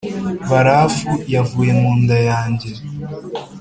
barafu 0.49 1.09
yavuye 1.33 1.71
mu 1.79 1.91
nda 2.01 2.17
ya 2.27 2.39
nde’ 2.51 2.69